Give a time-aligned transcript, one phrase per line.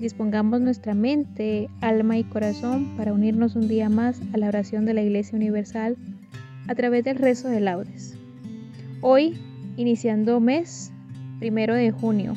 [0.00, 4.94] Dispongamos nuestra mente, alma y corazón para unirnos un día más a la oración de
[4.94, 5.98] la Iglesia Universal
[6.68, 8.16] a través del rezo de laudes.
[9.02, 9.36] Hoy,
[9.76, 10.90] iniciando mes
[11.38, 12.32] primero de junio,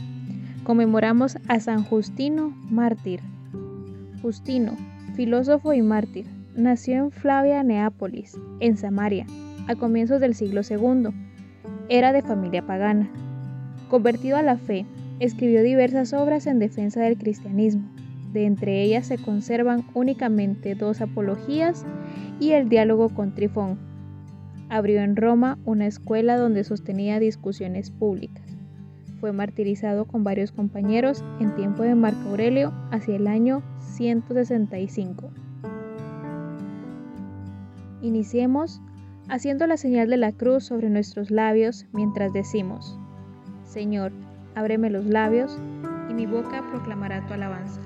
[0.66, 3.22] conmemoramos a San Justino, mártir.
[4.22, 4.76] Justino,
[5.16, 9.26] filósofo y mártir, nació en Flavia, Neápolis, en Samaria,
[9.70, 11.12] a comienzos del siglo II.
[11.88, 13.10] Era de familia pagana.
[13.90, 14.86] Convertido a la fe,
[15.20, 17.90] Escribió diversas obras en defensa del cristianismo.
[18.34, 21.86] De entre ellas se conservan únicamente dos apologías
[22.40, 23.80] y el diálogo con Trifón.
[24.70, 28.44] Abrió en Roma una escuela donde sostenía discusiones públicas.
[29.20, 35.32] Fue martirizado con varios compañeros en tiempo de Marco Aurelio hacia el año 165.
[38.04, 38.82] Iniciemos
[39.30, 43.00] haciendo la señal de la cruz sobre nuestros labios mientras decimos,
[43.66, 44.12] Señor,
[44.58, 45.60] ábreme los labios,
[46.10, 47.80] y mi boca proclamará tu alabanza.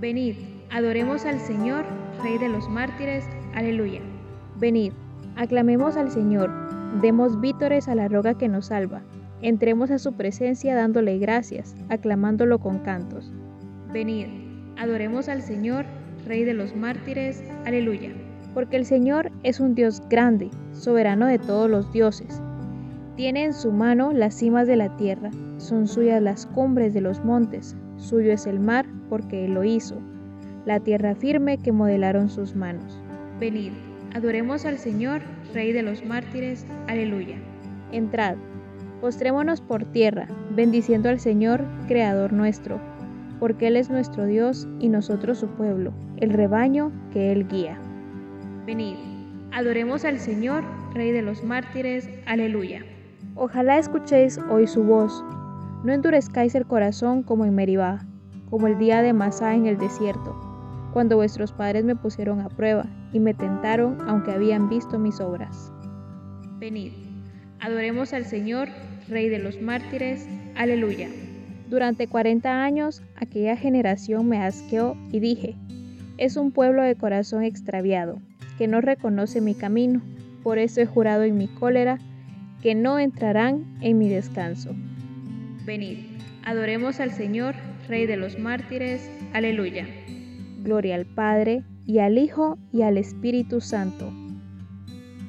[0.00, 0.36] Venid,
[0.70, 1.84] adoremos al Señor,
[2.22, 4.00] Rey de los mártires, aleluya.
[4.58, 4.92] Venid,
[5.36, 6.50] aclamemos al Señor,
[7.02, 9.02] demos vítores a la roca que nos salva,
[9.42, 13.30] entremos a su presencia dándole gracias, aclamándolo con cantos.
[13.92, 14.28] Venid,
[14.78, 15.84] adoremos al Señor,
[16.26, 18.10] Rey de los mártires, aleluya.
[18.54, 22.40] Porque el Señor es un Dios grande, soberano de todos los dioses
[23.16, 27.24] tiene en su mano las cimas de la tierra, son suyas las cumbres de los
[27.24, 29.96] montes, suyo es el mar porque él lo hizo,
[30.64, 32.98] la tierra firme que modelaron sus manos.
[33.38, 33.72] Venid,
[34.14, 35.20] adoremos al Señor,
[35.52, 37.36] Rey de los mártires, aleluya.
[37.92, 38.36] Entrad,
[39.00, 42.80] postrémonos por tierra, bendiciendo al Señor, Creador nuestro,
[43.38, 47.78] porque Él es nuestro Dios y nosotros su pueblo, el rebaño que Él guía.
[48.64, 48.96] Venid,
[49.50, 52.84] adoremos al Señor, Rey de los mártires, aleluya.
[53.34, 55.24] Ojalá escuchéis hoy su voz.
[55.84, 58.04] No endurezcáis el corazón como en Meribá,
[58.50, 60.38] como el día de Masá en el desierto,
[60.92, 65.72] cuando vuestros padres me pusieron a prueba y me tentaron aunque habían visto mis obras.
[66.58, 66.92] Venid,
[67.58, 68.68] adoremos al Señor,
[69.08, 70.28] Rey de los mártires.
[70.54, 71.08] Aleluya.
[71.70, 75.56] Durante cuarenta años aquella generación me asqueó y dije,
[76.18, 78.18] es un pueblo de corazón extraviado,
[78.58, 80.02] que no reconoce mi camino.
[80.42, 81.98] Por eso he jurado en mi cólera
[82.62, 84.74] que no entrarán en mi descanso.
[85.66, 85.98] Venid,
[86.44, 87.54] adoremos al Señor,
[87.88, 89.10] Rey de los mártires.
[89.32, 89.86] Aleluya.
[90.62, 94.12] Gloria al Padre, y al Hijo, y al Espíritu Santo,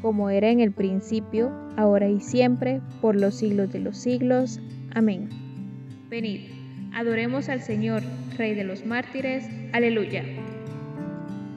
[0.02, 4.60] como era en el principio, ahora y siempre, por los siglos de los siglos.
[4.94, 5.30] Amén.
[6.10, 6.42] Venid,
[6.94, 8.04] adoremos al Señor,
[8.38, 9.50] Rey de los mártires.
[9.72, 10.24] Aleluya.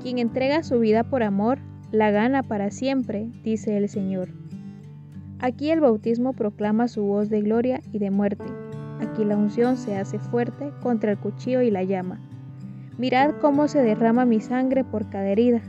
[0.03, 1.59] Quien entrega su vida por amor,
[1.91, 4.29] la gana para siempre, dice el Señor.
[5.39, 8.45] Aquí el bautismo proclama su voz de gloria y de muerte.
[9.01, 12.21] Aquí la unción se hace fuerte contra el cuchillo y la llama.
[12.99, 15.61] Mirad cómo se derrama mi sangre por cada herida.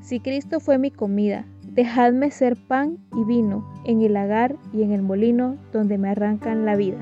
[0.00, 4.90] Si Cristo fue mi comida, dejadme ser pan y vino en el lagar y en
[4.90, 6.98] el molino donde me arrancan la vida.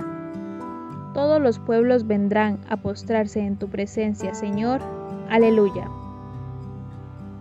[1.14, 4.82] Todos los pueblos vendrán a postrarse en tu presencia, Señor.
[5.30, 5.88] Aleluya.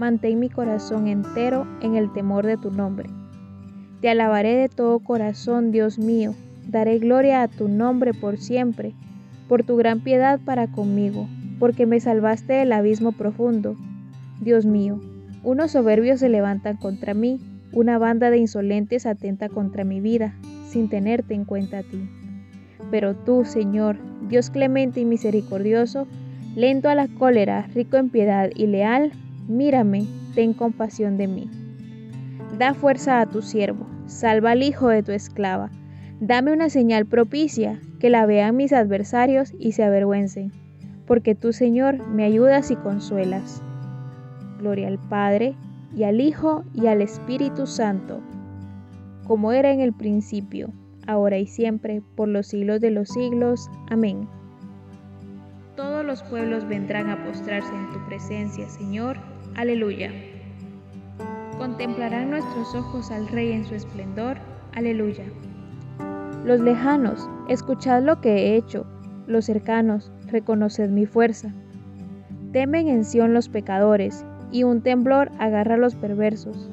[0.00, 3.08] Mantén mi corazón entero en el temor de tu nombre.
[4.00, 6.34] Te alabaré de todo corazón, Dios mío.
[6.66, 8.94] Daré gloria a tu nombre por siempre,
[9.48, 11.28] por tu gran piedad para conmigo
[11.60, 13.76] porque me salvaste del abismo profundo.
[14.40, 14.98] Dios mío,
[15.44, 17.38] unos soberbios se levantan contra mí,
[17.72, 20.34] una banda de insolentes atenta contra mi vida,
[20.66, 22.08] sin tenerte en cuenta a ti.
[22.90, 23.98] Pero tú, Señor,
[24.28, 26.08] Dios clemente y misericordioso,
[26.56, 29.12] lento a la cólera, rico en piedad y leal,
[29.48, 31.50] mírame, ten compasión de mí.
[32.58, 35.70] Da fuerza a tu siervo, salva al hijo de tu esclava.
[36.20, 40.52] Dame una señal propicia, que la vean mis adversarios y se avergüencen
[41.10, 43.64] porque tú, Señor, me ayudas y consuelas.
[44.60, 45.56] Gloria al Padre,
[45.92, 48.20] y al Hijo, y al Espíritu Santo,
[49.26, 50.70] como era en el principio,
[51.08, 53.68] ahora y siempre, por los siglos de los siglos.
[53.88, 54.28] Amén.
[55.80, 59.16] Todos los pueblos vendrán a postrarse en tu presencia, Señor.
[59.56, 60.10] Aleluya.
[61.56, 64.36] Contemplarán nuestros ojos al Rey en su esplendor.
[64.74, 65.24] Aleluya.
[66.44, 68.84] Los lejanos, escuchad lo que he hecho.
[69.26, 71.50] Los cercanos, reconoced mi fuerza.
[72.52, 76.68] Temen en Sión los pecadores, y un temblor agarra a los perversos.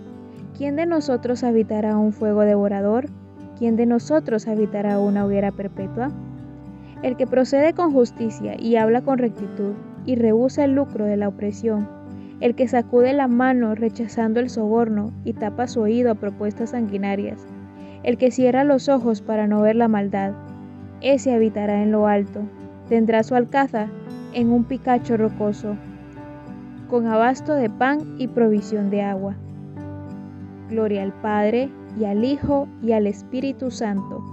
[0.58, 3.06] ¿Quién de nosotros habitará un fuego devorador?
[3.58, 6.12] ¿Quién de nosotros habitará una hoguera perpetua?
[7.04, 9.74] El que procede con justicia y habla con rectitud,
[10.06, 11.88] y rehúsa el lucro de la opresión,
[12.40, 17.46] el que sacude la mano rechazando el soborno y tapa su oído a propuestas sanguinarias,
[18.04, 20.34] el que cierra los ojos para no ver la maldad,
[21.02, 22.42] ese habitará en lo alto,
[22.90, 23.88] tendrá su alcázar
[24.34, 25.76] en un picacho rocoso,
[26.90, 29.36] con abasto de pan y provisión de agua.
[30.70, 34.24] Gloria al Padre, y al Hijo, y al Espíritu Santo,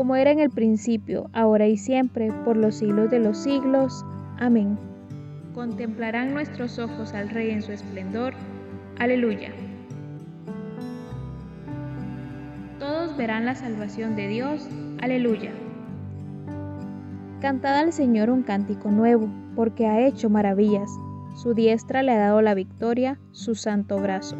[0.00, 4.02] como era en el principio, ahora y siempre, por los siglos de los siglos.
[4.38, 4.78] Amén.
[5.54, 8.32] Contemplarán nuestros ojos al Rey en su esplendor.
[8.98, 9.52] Aleluya.
[12.78, 14.66] Todos verán la salvación de Dios.
[15.02, 15.52] Aleluya.
[17.42, 20.90] Cantad al Señor un cántico nuevo, porque ha hecho maravillas.
[21.36, 24.36] Su diestra le ha dado la victoria, su santo brazo.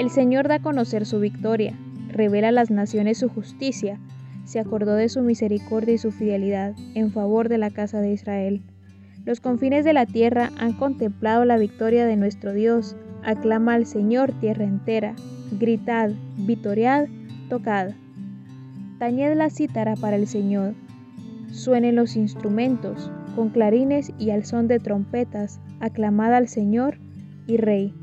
[0.00, 1.78] El Señor da a conocer su victoria,
[2.08, 4.00] revela a las naciones su justicia,
[4.44, 8.62] se acordó de su misericordia y su fidelidad en favor de la casa de Israel.
[9.24, 12.96] Los confines de la tierra han contemplado la victoria de nuestro Dios.
[13.22, 15.14] Aclama al Señor tierra entera.
[15.58, 17.06] Gritad, vitoriad,
[17.48, 17.92] tocad.
[18.98, 20.74] Tañed la cítara para el Señor
[21.54, 26.98] Suenen los instrumentos, con clarines y al son de trompetas, aclamada al Señor
[27.46, 27.94] y Rey.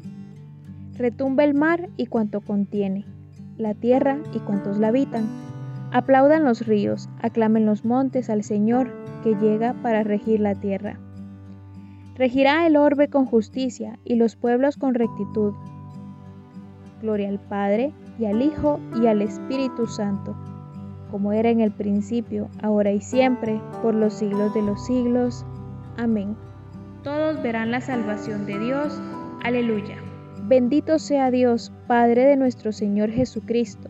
[0.97, 3.05] Retumba el mar y cuanto contiene,
[3.57, 5.27] la tierra y cuantos la habitan.
[5.91, 8.91] Aplaudan los ríos, aclamen los montes al Señor
[9.23, 10.97] que llega para regir la tierra.
[12.15, 15.53] Regirá el orbe con justicia y los pueblos con rectitud.
[17.01, 20.35] Gloria al Padre y al Hijo y al Espíritu Santo
[21.11, 25.45] como era en el principio, ahora y siempre, por los siglos de los siglos.
[25.97, 26.35] Amén.
[27.03, 28.99] Todos verán la salvación de Dios.
[29.43, 29.97] Aleluya.
[30.43, 33.89] Bendito sea Dios, Padre de nuestro Señor Jesucristo,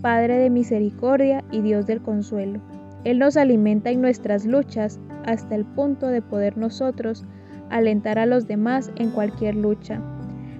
[0.00, 2.60] Padre de misericordia y Dios del consuelo.
[3.04, 7.24] Él nos alimenta en nuestras luchas hasta el punto de poder nosotros
[7.70, 10.00] alentar a los demás en cualquier lucha,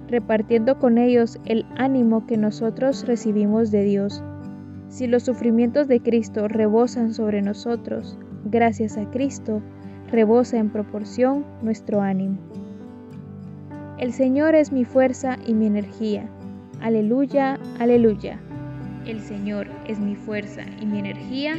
[0.07, 4.23] repartiendo con ellos el ánimo que nosotros recibimos de Dios
[4.89, 9.61] si los sufrimientos de Cristo rebosan sobre nosotros, gracias a Cristo,
[10.11, 12.39] rebosa en proporción nuestro ánimo.
[13.99, 16.27] El Señor es mi fuerza y mi energía.
[16.81, 18.39] Aleluya, aleluya.
[19.05, 21.55] El Señor es mi fuerza y mi energía.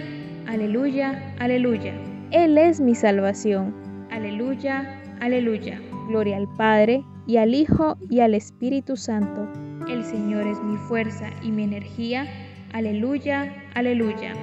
[0.47, 1.95] Aleluya, aleluya.
[2.31, 3.75] Él es mi salvación.
[4.11, 5.81] Aleluya, aleluya.
[6.09, 9.49] Gloria al Padre, y al Hijo, y al Espíritu Santo.
[9.89, 12.27] El Señor es mi fuerza y mi energía.
[12.73, 14.35] Aleluya, aleluya.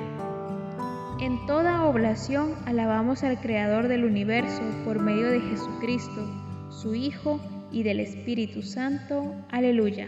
[1.20, 6.25] En toda oblación alabamos al Creador del universo por medio de Jesucristo,
[6.70, 7.39] su Hijo
[7.72, 9.34] y del Espíritu Santo.
[9.50, 10.08] Aleluya.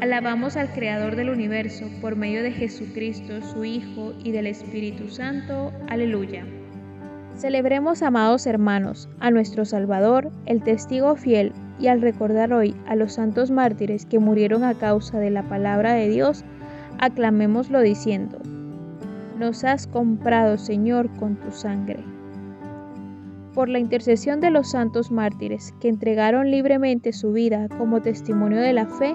[0.00, 5.72] Alabamos al Creador del universo por medio de Jesucristo, su Hijo, y del Espíritu Santo.
[5.88, 6.46] Aleluya.
[7.36, 13.12] Celebremos, amados hermanos, a nuestro Salvador, el testigo fiel, y al recordar hoy a los
[13.12, 16.46] santos mártires que murieron a causa de la palabra de Dios,
[16.98, 18.38] aclamémoslo diciendo,
[19.38, 22.02] Nos has comprado, Señor, con tu sangre.
[23.52, 28.72] Por la intercesión de los santos mártires que entregaron libremente su vida como testimonio de
[28.72, 29.14] la fe,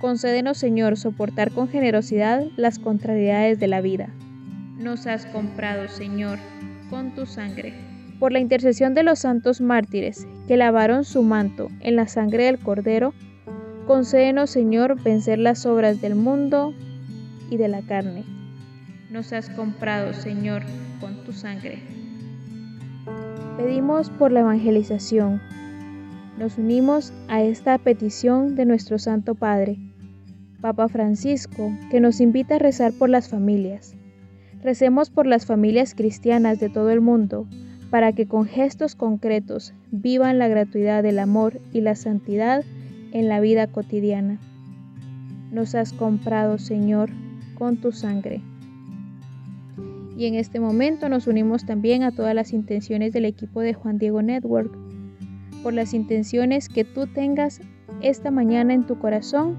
[0.00, 4.10] Concédenos, Señor, soportar con generosidad las contrariedades de la vida.
[4.78, 6.38] Nos has comprado, Señor,
[6.90, 7.72] con tu sangre.
[8.18, 12.58] Por la intercesión de los santos mártires que lavaron su manto en la sangre del
[12.58, 13.14] Cordero,
[13.86, 16.74] concédenos, Señor, vencer las obras del mundo
[17.48, 18.24] y de la carne.
[19.10, 20.62] Nos has comprado, Señor,
[21.00, 21.78] con tu sangre.
[23.56, 25.40] Pedimos por la evangelización.
[26.38, 29.78] Nos unimos a esta petición de nuestro Santo Padre
[30.60, 33.94] Papa Francisco, que nos invita a rezar por las familias.
[34.62, 37.46] Recemos por las familias cristianas de todo el mundo,
[37.90, 42.64] para que con gestos concretos vivan la gratuidad del amor y la santidad
[43.12, 44.38] en la vida cotidiana.
[45.52, 47.10] Nos has comprado, Señor,
[47.54, 48.40] con tu sangre.
[50.16, 53.98] Y en este momento nos unimos también a todas las intenciones del equipo de Juan
[53.98, 54.76] Diego Network,
[55.62, 57.60] por las intenciones que tú tengas
[58.00, 59.56] esta mañana en tu corazón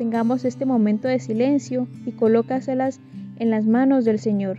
[0.00, 3.00] tengamos este momento de silencio y colócaselas
[3.36, 4.58] en las manos del Señor.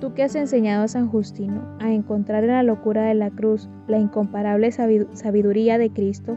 [0.00, 3.68] Tú que has enseñado a San Justino a encontrar en la locura de la cruz
[3.88, 6.36] la incomparable sabiduría de Cristo,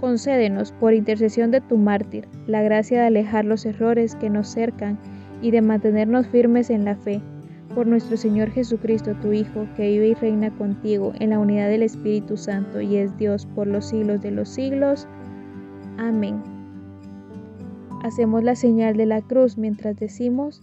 [0.00, 4.98] concédenos, por intercesión de tu mártir, la gracia de alejar los errores que nos cercan
[5.42, 7.20] y de mantenernos firmes en la fe.
[7.74, 11.82] Por nuestro Señor Jesucristo, tu Hijo, que vive y reina contigo en la unidad del
[11.82, 15.06] Espíritu Santo y es Dios por los siglos de los siglos.
[15.98, 16.42] Amén.
[18.02, 20.62] Hacemos la señal de la cruz mientras decimos,